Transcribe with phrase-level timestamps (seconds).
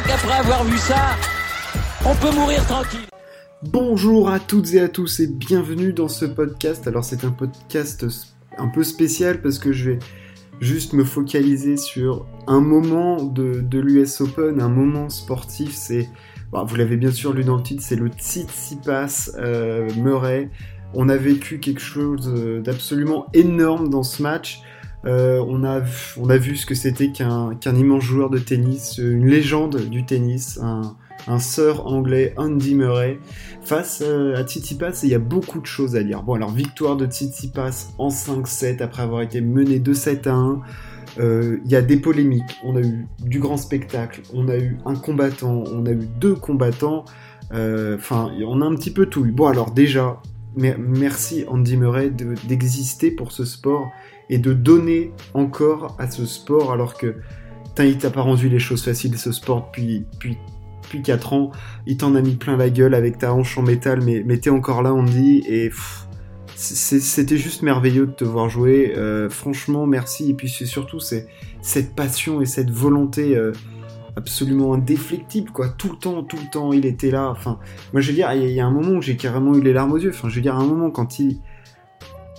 [0.00, 1.16] crois qu'après avoir vu ça,
[2.04, 3.06] on peut mourir tranquille.
[3.62, 6.86] Bonjour à toutes et à tous et bienvenue dans ce podcast.
[6.86, 8.06] Alors c'est un podcast
[8.56, 9.98] un peu spécial parce que je vais
[10.60, 15.74] juste me focaliser sur un moment de, l'US Open, un moment sportif.
[15.74, 16.08] C'est,
[16.52, 20.50] bah, vous l'avez bien sûr lu dans le titre, c'est le Tsitsipas euh, Murray.
[20.94, 24.62] On a vécu quelque chose d'absolument énorme dans ce match.
[25.06, 25.80] Euh, on, a,
[26.18, 30.58] on a vu ce que c'était qu'un immense joueur de tennis, une légende du tennis,
[30.62, 33.18] un, un sœur anglais Andy Murray
[33.62, 36.22] face euh, à Tsitsipas et il y a beaucoup de choses à dire.
[36.22, 40.60] Bon alors victoire de Tsitsipas en 5-7 après avoir été mené 2-7 à 1.
[41.18, 44.78] Euh, il y a des polémiques, on a eu du grand spectacle, on a eu
[44.84, 47.04] un combattant, on a eu deux combattants,
[47.52, 49.32] enfin on a un petit peu tout eu.
[49.32, 50.20] Bon alors déjà,
[50.56, 53.90] merci Andy Murray d'exister pour ce sport
[54.28, 57.16] et de donner encore à ce sport alors que
[57.84, 60.38] il t'a pas rendu les choses faciles ce sport depuis, depuis,
[60.82, 61.52] depuis 4 ans.
[61.86, 64.50] Il t'en a mis plein la gueule avec ta hanche en métal, mais, mais t'es
[64.50, 65.70] encore là, Andy, et
[66.56, 68.94] c'était juste merveilleux de te voir jouer.
[68.96, 70.30] Euh, franchement, merci.
[70.30, 73.52] Et puis c'est surtout cette passion et cette volonté euh,
[74.16, 75.68] absolument indéflectible, quoi.
[75.68, 77.30] Tout le temps, tout le temps, il était là.
[77.30, 77.58] Enfin,
[77.92, 79.92] moi, je veux dire, il y, a un moment où j'ai carrément eu les larmes
[79.92, 80.10] aux yeux.
[80.10, 81.38] Enfin, je veux dire, un moment, quand il.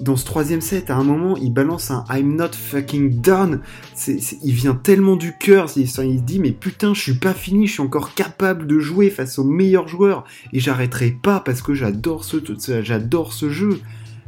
[0.00, 3.62] Dans ce troisième set, à un moment, il balance un I'm not fucking done.
[4.06, 5.68] il vient tellement du cœur.
[5.74, 9.10] Il, se dit, mais putain, je suis pas fini, je suis encore capable de jouer
[9.10, 10.22] face aux meilleurs joueurs.
[10.52, 12.36] Et j'arrêterai pas parce que j'adore ce,
[12.82, 13.80] j'adore ce jeu.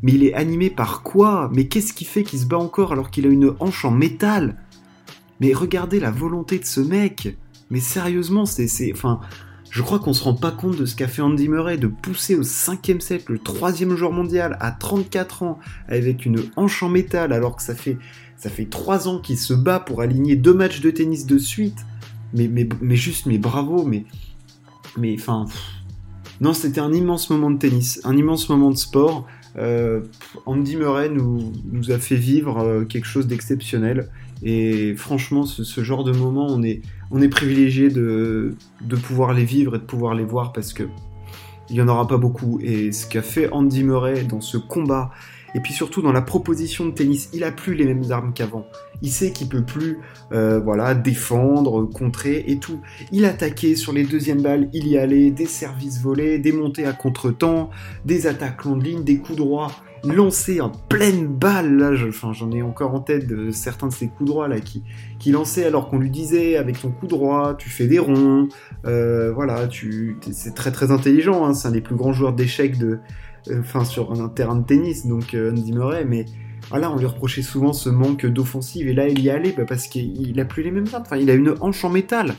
[0.03, 1.49] Mais il est animé par quoi?
[1.55, 4.57] Mais qu'est-ce qui fait qu'il se bat encore alors qu'il a une hanche en métal?
[5.41, 7.37] Mais regardez la volonté de ce mec.
[7.71, 9.21] Mais sérieusement, c'est, enfin,
[9.71, 12.35] je crois qu'on se rend pas compte de ce qu'a fait Andy Murray de pousser
[12.35, 17.33] au cinquième set le troisième joueur mondial à 34 ans avec une hanche en métal
[17.33, 17.97] alors que ça fait
[18.37, 21.79] ça fait trois ans qu'il se bat pour aligner deux matchs de tennis de suite.
[22.33, 24.05] Mais juste mais bravo mais
[24.97, 25.47] mais enfin
[26.41, 29.27] non c'était un immense moment de tennis, un immense moment de sport.
[29.57, 30.01] Euh,
[30.47, 31.53] Andy Murray nous,
[31.91, 34.09] a fait vivre euh, quelque chose d'exceptionnel
[34.43, 39.45] et franchement, ce, genre de moment, on est, on est privilégié de, de pouvoir les
[39.45, 40.85] vivre et de pouvoir les voir parce que
[41.69, 42.59] il n'y en aura pas beaucoup.
[42.63, 45.11] Et ce qu'a fait Andy Murray dans ce combat,
[45.55, 48.67] et puis surtout dans la proposition de tennis, il a plus les mêmes armes qu'avant.
[49.03, 49.99] Il sait qu'il peut plus,
[50.33, 52.81] euh, voilà, défendre, contrer et tout.
[53.13, 56.93] Il attaquait sur les deuxièmes balles, il y allait, des services volés, des montées à
[56.93, 57.71] contre-temps,
[58.05, 59.71] des attaques longue ligne, des coups droits
[60.05, 61.97] lancé en pleine balle,
[62.33, 64.83] j'en ai encore en tête de certains de ces coups droits là qui,
[65.19, 68.49] qui lançait alors qu'on lui disait avec ton coup droit, tu fais des ronds,
[68.87, 72.79] euh, voilà, tu, c'est très très intelligent, hein, c'est un des plus grands joueurs d'échecs
[72.79, 73.01] de,
[73.59, 76.27] enfin sur un terrain de tennis, donc euh, Andy Murray, mais
[76.69, 79.87] voilà, on lui reprochait souvent ce manque d'offensive et là il y allait bah, parce
[79.87, 82.35] qu'il a plus les mêmes armes, enfin il a une hanche en métal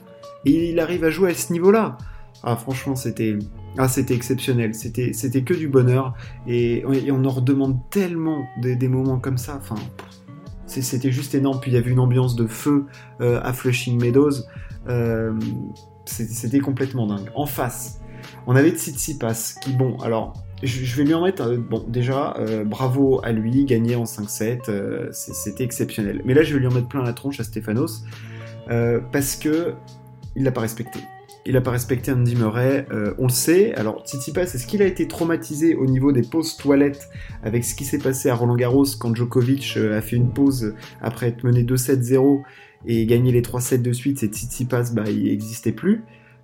[0.45, 1.97] et il arrive à jouer à ce niveau-là.
[2.43, 3.37] Ah franchement c'était
[3.77, 6.13] ah, c'était exceptionnel, c'était, c'était que du bonheur,
[6.45, 9.75] et, on en redemande tellement des, moments comme ça, enfin,
[10.65, 12.85] c'était juste énorme, puis il y avait une ambiance de feu
[13.21, 14.43] euh, à Flushing Meadows,
[14.89, 15.33] euh,
[16.05, 17.29] c'était complètement dingue.
[17.33, 18.01] En face,
[18.45, 20.33] on avait Tsitsipas, qui, bon, alors,
[20.63, 22.35] je, vais lui en mettre, euh, bon, déjà,
[22.65, 26.21] bravo à lui, gagné en 5-7, c'était exceptionnel.
[26.25, 28.03] Mais là, je vais lui en mettre plein la tronche à Stéphanos,
[28.67, 29.73] parce que
[30.35, 30.99] il l'a pas respecté
[31.45, 33.73] il n'a pas respecté Andy Murray, euh, on le sait.
[33.75, 37.09] Alors, Tsitsipas, est-ce qu'il a été traumatisé au niveau des pauses toilettes
[37.43, 40.75] avec ce qui s'est passé à Roland Garros quand Djokovic euh, a fait une pause
[41.01, 42.41] après être mené 2-7-0
[42.85, 46.03] et gagné les 3 sets de suite, c'est Tsitsipas, bah, il n'existait plus?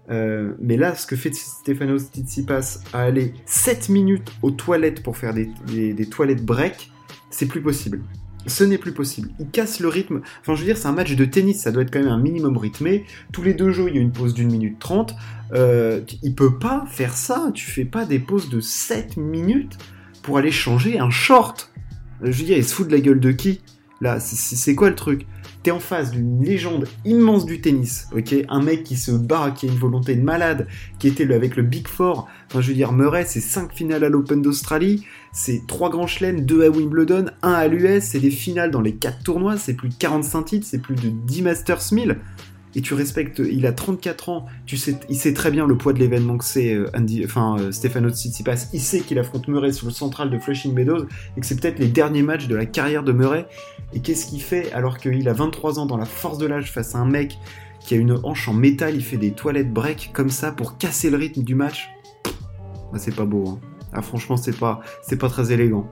[0.09, 5.17] Euh, mais là, ce que fait Stefanos Tsitsipas à aller 7 minutes aux toilettes pour
[5.17, 6.91] faire des, toilettes break,
[7.29, 8.01] c'est plus possible
[8.45, 9.29] ce n'est plus possible.
[9.39, 10.21] Il casse le rythme.
[10.39, 12.17] Enfin, je veux dire, c'est un match de tennis, ça doit être quand même un
[12.17, 13.05] minimum rythmé.
[13.33, 15.15] Tous les deux jeux, il y a une pause d'une minute trente.
[15.53, 17.51] Euh, il peut pas faire ça.
[17.53, 19.77] Tu fais pas des pauses de 7 minutes
[20.23, 21.73] pour aller changer un short.
[22.21, 23.59] Je veux dire, il se fout de la gueule de qui?
[23.99, 25.25] Là, c'est quoi le truc?
[25.63, 28.35] T'es en face d'une légende immense du tennis, ok?
[28.47, 30.67] Un mec qui se bat, qui a une volonté de malade,
[30.99, 32.27] qui était avec le Big Four.
[32.47, 36.45] Enfin, je veux dire, Murray, c'est 5 finales à l'Open d'Australie, c'est 3 grands chelems,
[36.45, 39.89] 2 à Wimbledon, 1 à l'US, c'est des finales dans les 4 tournois, c'est plus
[39.89, 42.17] de 45 titres, c'est plus de 10 Masters 1000
[42.77, 45.93] et tu respectes, il a 34 ans, tu sais, il sait très bien le poids
[45.93, 46.85] de l'événement que c'est euh,
[47.25, 51.07] enfin euh, Stefano Tsitsipas, il sait qu'il affronte Murray sur le central de Flushing Meadows
[51.35, 53.47] et que c'est peut-être les derniers matchs de la carrière de Murray.
[53.93, 56.93] Et qu'est-ce qu'il fait alors qu'il a 23 ans dans la force de l'âge face
[56.93, 57.39] à un mec
[57.79, 61.09] qui a une hanche en métal, il fait des toilettes break comme ça pour casser
[61.09, 61.89] le rythme du match?
[62.91, 63.59] Bah, C'est pas beau, hein.
[63.91, 65.89] Ah, franchement, c'est pas, c'est pas très élégant.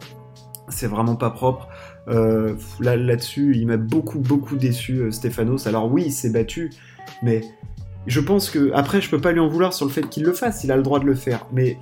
[0.69, 1.67] C'est vraiment pas propre.
[2.07, 5.67] Euh, là, là-dessus, il m'a beaucoup, beaucoup déçu, euh, Stéphanos.
[5.67, 6.71] Alors oui, il s'est battu,
[7.23, 7.41] mais
[8.07, 10.33] je pense que après, je peux pas lui en vouloir sur le fait qu'il le
[10.33, 10.63] fasse.
[10.63, 11.77] Il a le droit de le faire, mais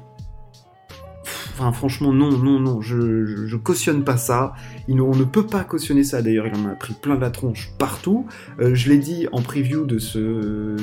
[1.54, 4.54] Enfin, franchement, non, non, non, je, cautionne pas ça.
[4.90, 6.24] on ne peut pas cautionner ça.
[6.24, 8.26] D'ailleurs, il en a pris plein de la tronche partout.
[8.60, 10.20] Euh, je l'ai dit en preview de, ce,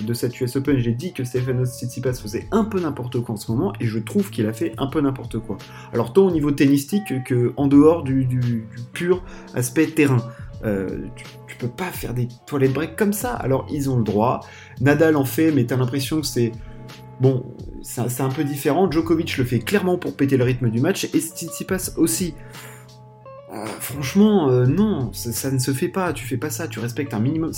[0.00, 3.36] de cette US Open, j'ai dit que Stefanos Tsitsipas faisait un peu n'importe quoi en
[3.36, 5.58] ce moment, et je trouve qu'il a fait un peu n'importe quoi.
[5.92, 9.24] Alors, tant au niveau tennistique que en dehors du, du, pur
[9.54, 10.22] aspect terrain.
[10.64, 13.32] Euh, tu, tu, peux pas faire des toilettes break comme ça.
[13.32, 14.40] Alors, ils ont le droit.
[14.80, 16.52] Nadal en fait, mais t'as l'impression que c'est
[17.20, 17.44] Bon,
[17.82, 18.90] c'est un peu différent.
[18.90, 22.34] Djokovic le fait clairement pour péter le rythme du match et Tsitsipas aussi.
[23.52, 26.14] Euh, franchement, euh, non, ça, ne se fait pas.
[26.14, 26.66] Tu fais pas ça.
[26.66, 27.52] Tu respectes un minimum.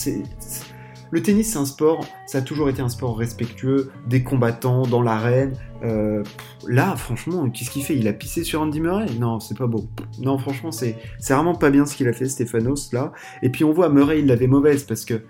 [1.12, 2.05] Le tennis, c'est un sport.
[2.26, 5.53] Ça a toujours été un sport respectueux, des combattants dans l'arène.
[5.85, 6.25] Euh,
[6.67, 7.97] là, franchement, qu'est-ce qu'il fait?
[7.97, 9.06] Il a pissé sur Andy Murray?
[9.20, 9.87] Non, c'est pas beau.
[10.20, 13.12] Non, franchement, c'est vraiment pas bien ce qu'il a fait, Stéphanos là.
[13.43, 15.23] Et puis on voit Murray, il l'avait mauvaise parce que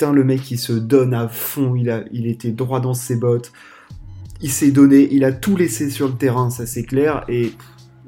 [0.00, 1.74] le mec, il se donne à fond.
[1.74, 3.52] Il a, il était droit dans ses bottes
[4.40, 7.52] il s'est donné, il a tout laissé sur le terrain, ça c'est clair, et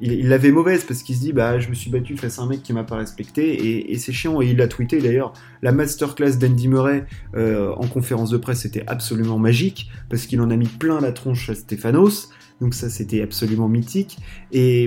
[0.00, 2.46] il l'avait mauvaise parce qu'il se dit bah je me suis battu face à un
[2.46, 3.90] mec qui m'a pas respecté.
[3.92, 4.40] Et, c'est chiant.
[4.40, 5.32] Et il l'a tweeté d'ailleurs.
[5.62, 7.04] La masterclass d'Andy Murray
[7.34, 11.12] euh, en conférence de presse était absolument magique parce qu'il en a mis plein la
[11.12, 12.30] tronche à Stéphanos.
[12.60, 14.18] Donc ça c'était absolument mythique.
[14.52, 14.86] Et,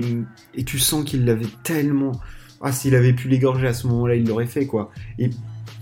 [0.54, 2.12] et tu sens qu'il l'avait tellement
[2.62, 4.92] ah s'il avait pu l'égorger à ce moment-là il l'aurait fait quoi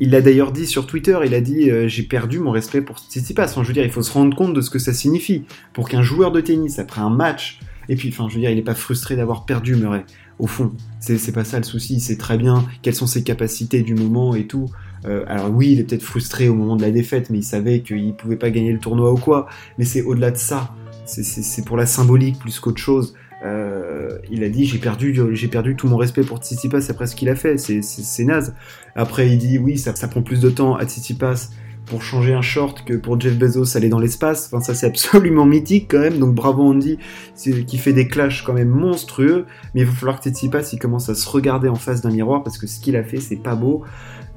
[0.01, 2.99] il l'a d'ailleurs dit sur Twitter, il a dit euh, j'ai perdu mon respect pour
[2.99, 3.45] Tsitsipas.
[3.45, 5.89] Enfin, je veux dire, il faut se rendre compte de ce que ça signifie pour
[5.89, 7.61] qu'un joueur de tennis après un match,
[7.91, 10.05] et puis, enfin, je veux dire, il n'est pas frustré d'avoir perdu Murray.
[10.39, 11.95] Au fond, c'est pas ça le souci.
[11.95, 14.71] Il sait très bien quelles sont ses capacités du moment et tout.
[15.07, 17.81] Euh, alors oui, il est peut-être frustré au moment de la défaite, mais il savait
[17.81, 19.49] qu'il pouvait pas gagner le tournoi ou quoi.
[19.77, 20.73] Mais c'est au-delà de ça.
[21.05, 23.15] C'est pour la symbolique plus qu'autre chose.
[23.45, 27.17] Euh, il a dit j'ai perdu, j'ai perdu tout mon respect pour Tsitsipas après ce
[27.17, 28.55] qu'il a fait, c'est naze.
[28.95, 31.49] Après il dit oui ça, ça, prend plus de temps à Tsitsipas
[31.87, 34.51] pour changer un short que pour Jeff Bezos aller dans l'espace.
[34.53, 36.19] Enfin ça c'est absolument mythique quand même.
[36.19, 36.99] Donc bravo Andy
[37.35, 39.47] qui fait des clashs quand même monstrueux.
[39.75, 42.43] Mais il va falloir que Tsitsipas il commence à se regarder en face d'un miroir
[42.43, 43.85] parce que ce qu'il a fait c'est pas beau.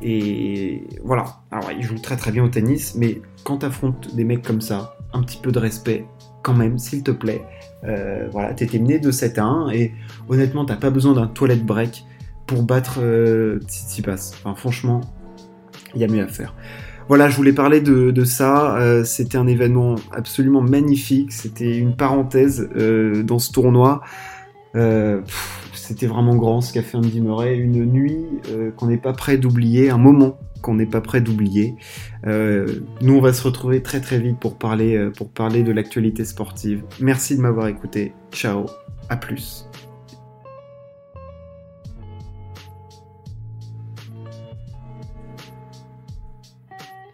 [0.01, 1.25] Et voilà.
[1.51, 4.97] Alors il joue très très bien au tennis, mais quand t'affrontes des mecs comme ça,
[5.13, 6.05] un petit peu de respect
[6.41, 7.43] quand même s'il te plaît.
[7.85, 9.93] Euh, voilà, t'étais mené de 7 à 1 et
[10.29, 12.05] honnêtement, t'as pas besoin d'un toilette break
[12.45, 14.33] pour battre euh, Tsitsipas.
[14.35, 15.01] Enfin, franchement,
[15.95, 16.53] il y a mieux à faire.
[17.09, 18.77] Voilà, je voulais parler de, ça.
[18.77, 21.31] Euh, c'était un événement absolument magnifique.
[21.31, 24.01] C'était une parenthèse euh, dans ce tournoi.
[25.93, 27.55] C'était vraiment grand ce qu'a fait Andy Murray.
[27.55, 28.25] Une nuit
[28.75, 31.75] qu'on n'est pas prêt d'oublier, un moment qu'on n'est pas prêt d'oublier.
[32.25, 35.71] Euh, nous, on va se retrouver très très vite pour parler, euh, pour parler de
[35.71, 36.83] l'actualité sportive.
[36.99, 38.13] Merci de m'avoir écouté.
[38.31, 38.65] Ciao,
[39.09, 39.67] à plus.